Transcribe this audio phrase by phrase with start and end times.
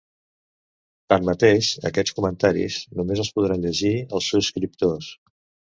[1.13, 5.17] Tanmateix, aquests comentaris només els podran llegir els subscriptors.